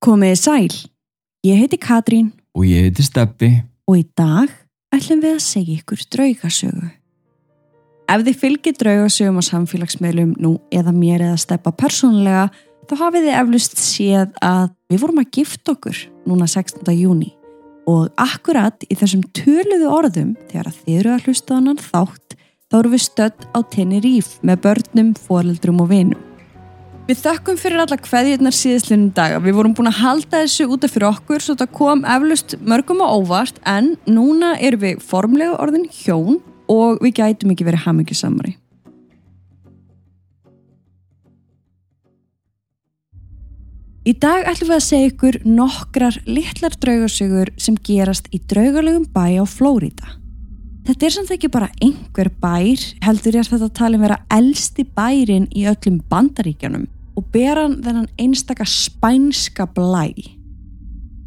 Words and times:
Komiði 0.00 0.36
sæl, 0.40 0.70
ég 1.44 1.58
heiti 1.60 1.76
Katrín 1.76 2.30
Og 2.56 2.64
ég 2.64 2.86
heiti 2.86 3.04
Steppi. 3.04 3.50
og 3.84 3.98
í 3.98 4.04
dag 4.16 4.48
ætlum 4.96 5.20
við 5.20 5.34
að 5.34 5.42
segja 5.44 5.74
ykkur 5.76 6.04
draugasögu. 6.14 6.86
Ef 8.08 8.22
þið 8.24 8.38
fylgir 8.40 8.78
draugasögum 8.80 9.40
á 9.40 9.42
samfélagsmeilum 9.44 10.30
nú 10.40 10.54
eða 10.72 10.94
mér 10.96 11.26
eða 11.26 11.36
steppa 11.36 11.74
persónulega 11.76 12.48
þá 12.88 12.94
hafið 12.96 13.26
þið 13.28 13.36
eflust 13.42 13.76
séð 13.76 14.32
að 14.40 14.72
við 14.88 15.02
vorum 15.04 15.20
að 15.20 15.30
gifta 15.36 15.76
okkur 15.76 16.00
núna 16.24 16.48
16. 16.48 16.96
júni 16.96 17.30
og 17.84 18.08
akkurat 18.16 18.80
í 18.88 18.96
þessum 18.96 19.28
töluðu 19.36 19.92
orðum 19.92 20.32
þegar 20.48 20.72
að 20.72 20.80
þið 20.80 20.98
eru 21.02 21.12
að 21.12 21.28
hlusta 21.28 21.60
annan 21.60 21.76
þátt 21.76 22.38
þá 22.72 22.80
eru 22.80 22.96
við 22.96 23.04
stödd 23.04 23.48
á 23.52 23.58
Tenerife 23.68 24.40
með 24.40 24.64
börnum, 24.64 25.14
foreldrum 25.28 25.84
og 25.84 25.92
vinum. 25.92 26.29
Við 27.10 27.24
þökkum 27.24 27.56
fyrir 27.58 27.80
alla 27.82 27.96
kveðjurnar 27.98 28.54
síðislinum 28.54 29.08
daga. 29.16 29.40
Við 29.42 29.56
vorum 29.56 29.72
búin 29.74 29.90
að 29.90 29.96
halda 29.98 30.44
þessu 30.44 30.68
útaf 30.70 30.92
fyrir 30.94 31.08
okkur 31.08 31.42
svo 31.42 31.56
þetta 31.56 31.66
kom 31.74 32.04
eflust 32.06 32.52
mörgum 32.62 33.00
á 33.02 33.10
óvart 33.10 33.56
en 33.66 33.96
núna 34.06 34.52
erum 34.62 34.84
við 34.84 35.00
formlega 35.02 35.56
orðin 35.58 35.88
hjón 35.90 36.38
og 36.70 37.00
við 37.02 37.16
gætum 37.18 37.50
ekki 37.50 37.66
verið 37.66 37.82
hamingjusamari. 37.82 38.52
Í 44.06 44.14
dag 44.22 44.46
ætlum 44.52 44.70
við 44.70 44.76
að 44.76 44.86
segja 44.86 45.10
ykkur 45.10 45.40
nokkrar 45.50 46.20
litlar 46.30 46.78
draugasögur 46.78 47.50
sem 47.58 47.80
gerast 47.90 48.30
í 48.30 48.38
draugalegum 48.38 49.10
bæ 49.10 49.42
á 49.42 49.44
Flórida. 49.50 50.14
Þetta 50.86 51.10
er 51.10 51.16
samt 51.18 51.34
ekki 51.34 51.50
bara 51.50 51.72
einhver 51.82 52.30
bær, 52.38 52.86
heldur 53.02 53.34
ég 53.34 53.50
að 53.50 53.58
þetta 53.58 53.74
talin 53.82 54.06
vera 54.06 54.22
elsti 54.30 54.86
bærin 54.86 55.50
í 55.50 55.66
öllum 55.66 55.98
bandaríkjanum 56.06 56.86
og 57.16 57.26
ber 57.34 57.58
hann 57.58 57.78
þennan 57.84 58.10
einstaka 58.20 58.66
spænska 58.66 59.66
blæ. 59.74 60.10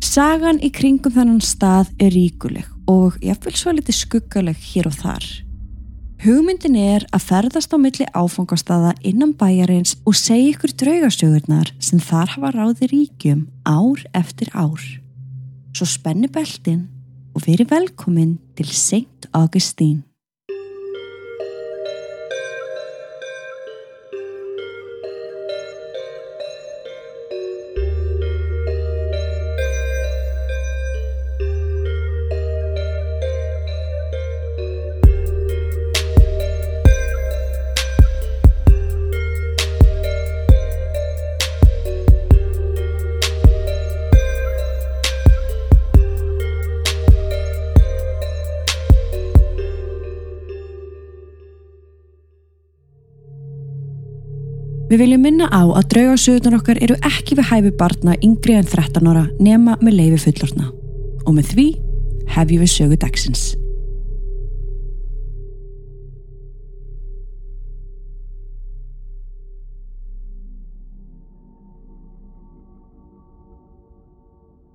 Sagan 0.03 0.59
í 0.61 0.69
kringum 0.73 1.13
þennan 1.15 1.41
stað 1.41 1.89
er 2.01 2.13
ríkuleg 2.13 2.67
og 2.91 3.15
ég 3.23 3.39
vil 3.45 3.55
svo 3.55 3.71
litið 3.73 3.97
skuggaleg 3.97 4.59
hér 4.73 4.89
og 4.89 4.97
þar. 4.99 5.25
Hugmyndin 6.23 6.77
er 6.79 7.03
að 7.11 7.25
ferðast 7.27 7.73
á 7.75 7.77
milli 7.79 8.05
áfangastada 8.15 8.93
innan 9.03 9.33
bæjarins 9.35 9.97
og 10.07 10.15
segja 10.15 10.53
ykkur 10.53 10.75
draugasögurnar 10.79 11.73
sem 11.83 11.99
þar 11.99 12.35
hafa 12.37 12.53
ráði 12.55 12.87
ríkjum 12.93 13.43
ár 13.67 14.05
eftir 14.15 14.53
ár. 14.55 14.79
Svo 15.75 15.89
spenni 15.89 16.31
beltin 16.31 16.85
og 17.35 17.43
veri 17.47 17.67
velkomin 17.67 18.37
til 18.55 18.71
St. 18.71 19.27
Augustine. 19.33 20.12
Við 54.93 54.99
viljum 55.01 55.23
minna 55.25 55.47
á 55.49 55.65
að 55.73 55.87
draugasögurnar 55.89 56.59
okkar 56.59 56.77
eru 56.85 56.93
ekki 57.01 57.33
við 57.39 57.47
hæfi 57.49 57.69
barna 57.79 58.13
yngri 58.21 58.53
en 58.53 58.67
13 58.69 59.07
ára 59.09 59.23
nema 59.41 59.73
með 59.81 59.95
leifi 59.97 60.19
fullorna. 60.27 60.67
Og 61.25 61.33
með 61.33 61.47
því 61.49 61.65
hefjum 62.29 62.61
við 62.61 62.69
sögu 62.69 62.97
dagsins. 63.01 63.41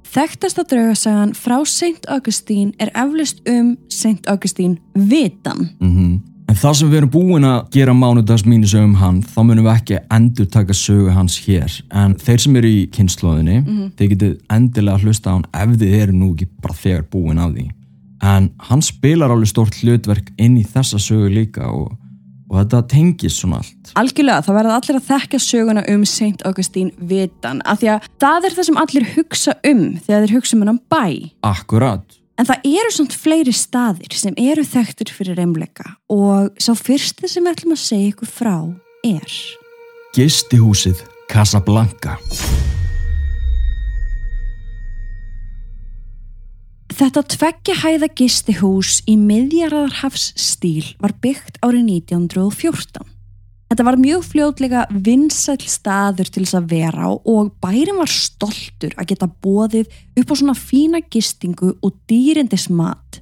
Þekktasta 0.02 0.64
draugasagan 0.66 1.36
frá 1.38 1.60
St. 1.62 2.10
Augustine 2.10 2.74
er 2.82 2.90
eflust 2.90 3.46
um 3.46 3.76
St. 3.86 4.26
Augustine 4.26 4.82
Vitan. 4.98 5.76
Mm 5.78 6.37
En 6.48 6.56
það 6.56 6.76
sem 6.78 6.88
við 6.88 6.98
erum 7.02 7.10
búin 7.12 7.44
að 7.44 7.58
gera 7.74 7.92
mánudags 7.92 8.46
mínusögum 8.48 8.94
hann, 8.96 9.18
þá 9.20 9.40
munum 9.44 9.66
við 9.66 9.74
ekki 9.74 9.98
endur 10.16 10.46
taka 10.48 10.72
sögu 10.76 11.12
hans 11.12 11.36
hér. 11.44 11.74
En 11.92 12.14
þeir 12.16 12.40
sem 12.40 12.56
eru 12.56 12.70
í 12.72 12.78
kynnslóðinni, 12.94 13.58
þeir 13.98 14.12
getið 14.14 14.32
endilega 14.56 15.02
hlusta 15.04 15.28
á 15.28 15.36
hann 15.36 15.44
ef 15.52 15.74
þið 15.82 15.96
eru 15.98 16.16
nú 16.16 16.30
ekki 16.32 16.48
bara 16.64 16.78
þegar 16.80 17.04
búin 17.12 17.42
af 17.44 17.52
því. 17.52 17.66
En 18.24 18.48
hann 18.70 18.82
spilar 18.82 19.34
alveg 19.34 19.52
stórt 19.52 19.76
hlutverk 19.82 20.32
inn 20.40 20.56
í 20.58 20.64
þessa 20.66 20.98
sögu 21.02 21.28
líka 21.30 21.68
og, 21.68 21.92
og 22.48 22.56
þetta 22.62 22.80
tengist 22.94 23.42
svona 23.42 23.60
allt. 23.60 23.92
Algjörlega, 24.00 24.46
það 24.48 24.58
verða 24.62 24.78
allir 24.80 25.00
að 25.02 25.10
þekka 25.12 25.42
söguna 25.44 25.84
um 25.92 26.06
St. 26.08 26.46
Augustine 26.48 27.10
Vitan 27.12 27.60
af 27.68 27.82
því 27.82 27.92
að 27.92 28.08
það 28.24 28.48
er 28.48 28.56
það 28.56 28.70
sem 28.70 28.80
allir 28.86 29.10
hugsa 29.18 29.56
um 29.68 29.84
þegar 30.00 30.24
þeir 30.24 30.34
hugsa 30.38 30.56
um 30.56 30.64
hennan 30.64 30.80
bæ. 30.88 31.04
Akkurat. 31.52 32.17
En 32.38 32.46
það 32.46 32.66
eru 32.70 32.90
svona 32.94 33.18
fleiri 33.18 33.52
staðir 33.56 34.14
sem 34.14 34.36
eru 34.38 34.62
þekktur 34.62 35.10
fyrir 35.10 35.38
reymleika 35.40 35.96
og 36.14 36.54
sá 36.62 36.70
fyrsti 36.78 37.26
sem 37.26 37.42
við 37.42 37.56
ætlum 37.56 37.74
að 37.74 37.82
segja 37.82 38.12
ykkur 38.12 38.30
frá 38.30 38.54
er 39.06 39.34
Gistihúsið 40.14 41.02
Casablanca. 41.28 42.14
Þetta 46.98 47.22
tveggja 47.34 47.76
hæða 47.82 48.08
gistihús 48.18 49.02
í 49.10 49.18
miðjarðarhafs 49.18 50.32
stíl 50.38 50.94
var 51.02 51.14
byggt 51.22 51.58
árið 51.62 51.90
1914. 52.08 53.17
Þetta 53.68 53.84
var 53.84 53.98
mjög 54.00 54.22
fljótlega 54.24 54.82
vinsæll 54.88 55.66
staður 55.68 56.30
til 56.32 56.46
þess 56.46 56.56
að 56.56 56.70
vera 56.70 57.04
á 57.04 57.12
og 57.12 57.50
bærin 57.60 57.98
var 58.00 58.08
stoltur 58.08 58.94
að 58.96 59.10
geta 59.10 59.28
bóðið 59.44 59.90
upp 60.16 60.32
á 60.32 60.34
svona 60.40 60.54
fína 60.56 61.02
gistingu 61.04 61.74
og 61.84 61.98
dýrindis 62.08 62.70
mat. 62.72 63.20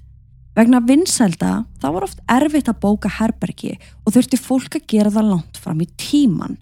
Vegna 0.57 0.79
vinsælda 0.87 1.67
þá 1.83 1.89
var 1.91 2.07
oft 2.07 2.23
erfitt 2.31 2.71
að 2.71 2.79
bóka 2.87 3.11
herbergi 3.19 3.75
og 4.07 4.15
þurfti 4.15 4.39
fólk 4.39 4.79
að 4.79 4.87
gera 4.95 5.13
það 5.19 5.33
langt 5.35 5.61
fram 5.61 5.83
í 5.83 5.91
tíman. 5.99 6.57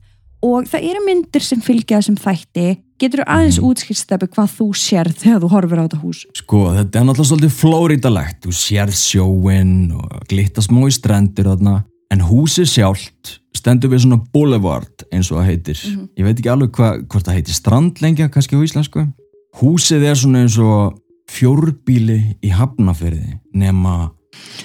Og 0.45 0.66
það 0.69 0.89
eru 0.91 1.05
myndir 1.05 1.45
sem 1.45 1.61
fylgja 1.65 2.01
þessum 2.01 2.19
þætti, 2.21 2.66
getur 3.01 3.22
þú 3.22 3.31
aðeins 3.37 3.61
útskýrstepi 3.65 4.33
hvað 4.33 4.51
þú 4.59 4.66
sér 4.77 5.09
þegar 5.12 5.41
þú 5.45 5.51
horfir 5.55 5.81
á 5.81 5.84
þetta 5.87 6.01
hús? 6.03 6.27
Sko, 6.41 6.66
þetta 6.75 7.01
er 7.01 7.06
náttúrulega 7.06 7.31
svolítið 7.31 7.56
flórítalegt. 7.61 8.41
Þú 8.45 8.56
sérð 8.59 8.99
sjóin 8.99 9.75
og 9.97 10.25
glitta 10.28 10.65
smó 10.65 10.89
í 10.89 10.97
strendur 10.97 11.53
þarna. 11.53 11.83
En 12.12 12.25
húsið 12.25 12.69
sjálft 12.70 13.38
stendur 13.56 13.92
við 13.94 14.04
svona 14.04 14.20
boulevard 14.34 15.06
eins 15.15 15.31
og 15.32 15.41
það 15.41 15.48
heitir. 15.48 15.84
Ég 16.19 16.26
veit 16.26 16.37
ekki 16.37 16.53
alveg 16.53 16.75
hva, 16.76 16.91
hvort 17.00 17.25
það 17.26 17.38
heitir 17.38 17.56
strandlengja 17.56 18.28
kannski 18.32 18.59
á 18.59 18.65
íslensku. 18.66 19.06
Húsið 19.60 20.04
er 20.10 20.19
svona 20.19 20.44
eins 20.44 20.59
og 20.60 20.98
fjórbíli 21.31 22.19
í 22.44 22.53
hafnafyrði 22.53 23.38
nema 23.56 24.10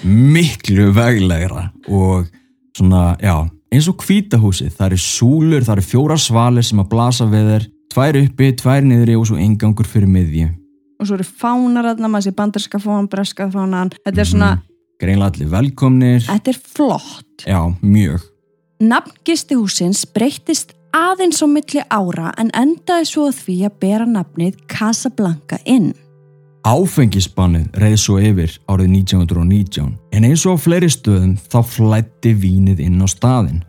miklu 0.04 0.90
veglegra 0.94 1.70
og 1.88 2.28
svona, 2.76 3.14
já, 3.22 3.48
eins 3.72 3.88
og 3.90 4.02
hvítahúsið. 4.04 4.72
Það 4.76 4.88
eru 4.90 5.02
súlur, 5.02 5.66
það 5.66 5.76
eru 5.78 5.86
fjóra 5.86 6.18
svalir 6.20 6.66
sem 6.66 6.82
að 6.82 6.90
blasa 6.92 7.28
við 7.30 7.52
þeir, 7.52 7.68
tvær 7.94 8.18
uppi, 8.24 8.50
tvær 8.60 8.86
niðri 8.86 9.18
og 9.18 9.28
svo 9.30 9.38
engangur 9.40 9.88
fyrir 9.88 10.10
miðju. 10.10 10.50
Og 11.00 11.08
svo 11.08 11.16
eru 11.16 11.24
fánar 11.24 11.94
aðna, 11.94 12.10
maður 12.12 12.28
sé 12.28 12.36
bandarska 12.36 12.80
fánan, 12.82 13.08
breska 13.10 13.48
fánan. 13.52 13.94
Þetta 14.04 14.20
er 14.20 14.28
svona, 14.28 14.50
Greinlega 15.00 15.32
allir 15.32 15.48
velkomnir. 15.50 16.20
þetta 16.26 16.52
er 16.52 16.60
flott. 16.74 17.46
Já, 17.46 17.60
mjög. 17.80 18.20
Nafn 18.80 19.16
gistihúsins 19.24 20.04
breyttist 20.08 20.74
aðeins 20.96 21.40
á 21.44 21.46
milli 21.48 21.82
ára 21.88 22.32
en 22.40 22.50
endaði 22.56 23.08
svo 23.08 23.26
að 23.30 23.42
því 23.44 23.56
að 23.68 23.74
bera 23.80 24.06
nafnið 24.08 24.56
Casablanca 24.68 25.58
inn. 25.64 25.92
Áfengisbannið 26.64 27.76
reið 27.80 27.96
svo 28.00 28.18
yfir 28.20 28.52
árið 28.68 28.90
1919 28.92 29.94
en 30.12 30.26
eins 30.28 30.44
og 30.44 30.58
á 30.60 30.62
fleiri 30.64 30.90
stöðum 30.92 31.38
þá 31.40 31.60
flætti 31.64 32.34
vínið 32.36 32.82
inn 32.84 33.00
á 33.00 33.08
staðin 33.08 33.62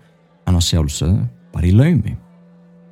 en 0.48 0.58
að 0.60 0.68
sjálfsögðu 0.68 1.28
bara 1.54 1.70
í 1.70 1.72
laumi. 1.76 2.18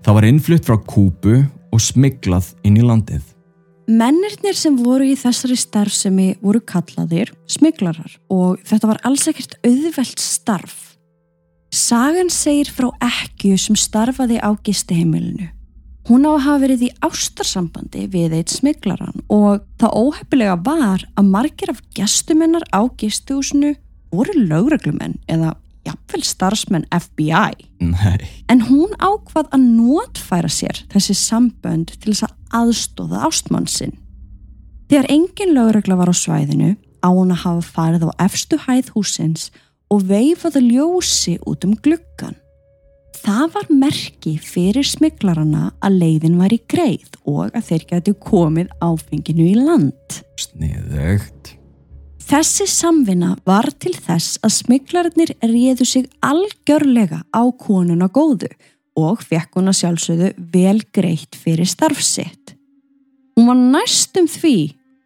Það 0.05 0.15
var 0.15 0.27
innflutt 0.29 0.67
frá 0.67 0.77
Kúbu 0.87 1.35
og 1.43 1.83
smiglað 1.83 2.53
inn 2.63 2.79
í 2.79 2.85
landið. 2.85 3.23
Mennirnir 3.89 4.53
sem 4.53 4.75
voru 4.77 5.01
í 5.09 5.15
þessari 5.17 5.55
starfsemi 5.57 6.27
voru 6.43 6.59
kallaðir 6.61 7.31
smiglarar 7.49 8.19
og 8.29 8.59
þetta 8.69 8.89
var 8.91 8.99
alls 9.07 9.23
ekkert 9.31 9.55
auðvelt 9.65 10.21
starf. 10.21 10.75
Sagan 11.73 12.29
segir 12.29 12.69
frá 12.69 12.91
ekkju 13.07 13.57
sem 13.57 13.77
starfaði 13.79 14.37
á 14.45 14.53
gistiheimilinu. 14.61 15.47
Hún 16.05 16.27
á 16.29 16.37
að 16.37 16.45
hafa 16.45 16.61
verið 16.67 16.83
í 16.85 16.91
ástarsambandi 17.05 18.05
við 18.13 18.35
eitt 18.37 18.53
smiglaran 18.53 19.23
og 19.25 19.65
það 19.81 19.97
óhefnilega 20.03 20.59
var 20.69 21.07
að 21.17 21.33
margir 21.33 21.73
af 21.73 21.81
gestumennar 21.97 22.67
á 22.69 22.85
gistihúsinu 22.93 23.73
voru 24.13 24.37
lögreglumenn 24.37 25.17
eða 25.25 25.55
jafnvel 25.87 26.23
starfsmenn 26.25 26.87
FBI. 26.91 27.69
Nei, 27.79 28.27
En 28.49 28.65
hún 28.67 28.91
ákvað 28.99 29.49
að 29.55 29.65
notfæra 29.77 30.51
sér 30.51 30.83
þessi 30.91 31.15
sambönd 31.17 31.95
til 31.99 32.13
þess 32.13 32.27
að 32.27 32.35
aðstóða 32.59 33.23
ástmann 33.29 33.69
sinn. 33.69 33.95
Þegar 34.89 35.09
engin 35.13 35.53
lögregla 35.53 35.99
var 35.99 36.09
á 36.09 36.15
svæðinu 36.17 36.75
á 37.05 37.09
hún 37.13 37.33
að 37.33 37.43
hafa 37.45 37.65
farið 37.75 38.07
á 38.09 38.11
efstu 38.25 38.57
hæð 38.65 38.91
húsins 38.95 39.49
og 39.89 40.05
veifaði 40.09 40.65
ljósi 40.65 41.37
út 41.47 41.65
um 41.67 41.75
gluggan. 41.77 42.37
Það 43.19 43.45
var 43.55 43.69
merki 43.73 44.37
fyrir 44.39 44.87
smiklarana 44.87 45.73
að 45.83 45.97
leiðin 46.01 46.37
var 46.39 46.53
í 46.55 46.59
greið 46.71 47.17
og 47.27 47.51
að 47.57 47.65
þeir 47.71 47.85
gæti 47.89 48.15
komið 48.23 48.73
áfenginu 48.79 49.47
í 49.49 49.55
land. 49.59 50.21
sniðugt. 50.39 51.58
Þessi 52.19 52.67
samvinna 52.69 53.35
var 53.47 53.69
til 53.79 53.93
þess 53.95 54.37
að 54.43 54.55
smiklararnir 54.57 55.31
réðu 55.41 55.87
sig 55.87 56.09
algjörlega 56.25 57.23
á 57.31 57.43
konuna 57.57 58.09
góðu 58.11 58.51
og 58.99 59.23
fekk 59.23 59.55
hún 59.57 59.71
að 59.71 59.79
sjálfsögðu 59.79 60.29
vel 60.53 60.81
greitt 60.93 61.37
fyrir 61.39 61.69
starfsitt. 61.69 62.55
Hún 63.39 63.47
var 63.49 63.59
næstum 63.79 64.27
því 64.27 64.55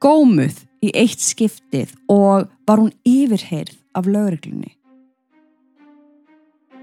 gómuð 0.03 0.63
í 0.83 0.91
eitt 0.97 1.21
skiptið 1.21 1.93
og 2.11 2.49
var 2.67 2.81
hún 2.81 2.91
yfirheyrð 3.07 3.77
af 3.93 4.09
lögreglunni. 4.09 4.73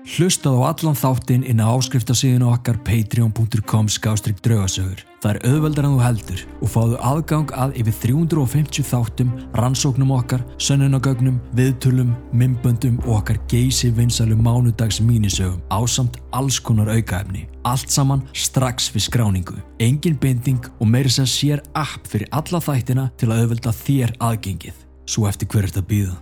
Hlustað 0.08 0.56
á 0.56 0.73
allan 0.73 0.97
þáttinn 0.97 1.43
inn 1.44 1.61
á 1.61 1.69
áskriftasíðinu 1.76 2.49
okkar 2.49 2.79
patreon.com 2.87 3.88
skástrík 3.93 4.41
draugasögur. 4.41 5.02
Það 5.20 5.35
er 5.35 5.38
auðveldar 5.50 5.87
en 5.87 5.93
þú 5.93 6.00
heldur 6.00 6.44
og 6.64 6.73
fáðu 6.73 6.97
aðgang 7.11 7.52
að 7.52 7.76
yfir 7.82 7.97
350 8.06 8.88
þáttum, 8.88 9.35
rannsóknum 9.61 10.14
okkar, 10.17 10.47
sönnunagögnum, 10.56 11.37
viðtölum, 11.52 12.14
mymböndum 12.32 12.97
og 13.05 13.20
okkar 13.20 13.43
geysi 13.52 13.93
vinsalum 13.93 14.41
mánudags 14.41 15.02
mínisögum 15.05 15.61
ásamt 15.69 16.17
alls 16.32 16.61
konar 16.64 16.88
aukaefni. 16.96 17.44
Allt 17.69 17.93
saman 17.93 18.25
strax 18.32 18.88
við 18.94 19.11
skráningu. 19.11 19.61
Engin 19.85 20.17
binding 20.17 20.64
og 20.81 20.88
meiri 20.88 21.12
sem 21.12 21.29
sér 21.29 21.61
app 21.76 22.08
fyrir 22.08 22.31
alla 22.32 22.64
þættina 22.64 23.11
til 23.20 23.29
að 23.29 23.44
auðvelda 23.44 23.76
þér 23.85 24.17
aðgengið. 24.17 24.87
Svo 25.05 25.29
eftir 25.29 25.50
hver 25.53 25.67
er 25.67 25.75
þetta 25.75 25.88
býða? 25.93 26.20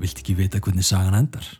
Vilt 0.00 0.22
ekki 0.22 0.38
vita 0.38 0.62
hvernig 0.64 0.88
sagan 0.88 1.18
endar? 1.20 1.59